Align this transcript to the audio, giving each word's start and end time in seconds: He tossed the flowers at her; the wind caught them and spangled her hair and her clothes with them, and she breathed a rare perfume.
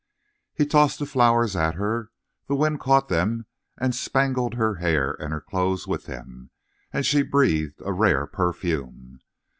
He 0.55 0.65
tossed 0.65 0.97
the 0.97 1.05
flowers 1.05 1.55
at 1.55 1.75
her; 1.75 2.09
the 2.47 2.55
wind 2.55 2.79
caught 2.79 3.07
them 3.07 3.45
and 3.79 3.93
spangled 3.93 4.55
her 4.55 4.77
hair 4.77 5.11
and 5.21 5.31
her 5.31 5.41
clothes 5.41 5.85
with 5.87 6.07
them, 6.07 6.49
and 6.91 7.05
she 7.05 7.21
breathed 7.21 7.79
a 7.85 7.93
rare 7.93 8.25
perfume. 8.25 9.19